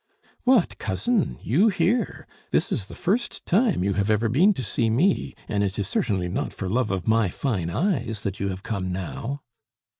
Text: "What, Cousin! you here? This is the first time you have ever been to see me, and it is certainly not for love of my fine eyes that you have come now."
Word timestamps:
"What, 0.45 0.79
Cousin! 0.79 1.37
you 1.43 1.67
here? 1.69 2.25
This 2.49 2.71
is 2.71 2.87
the 2.87 2.95
first 2.95 3.45
time 3.45 3.83
you 3.83 3.93
have 3.93 4.09
ever 4.09 4.29
been 4.29 4.51
to 4.55 4.63
see 4.63 4.89
me, 4.89 5.35
and 5.47 5.63
it 5.63 5.77
is 5.77 5.87
certainly 5.87 6.27
not 6.27 6.53
for 6.55 6.67
love 6.67 6.89
of 6.89 7.07
my 7.07 7.29
fine 7.29 7.69
eyes 7.69 8.21
that 8.21 8.39
you 8.39 8.49
have 8.49 8.63
come 8.63 8.91
now." 8.91 9.43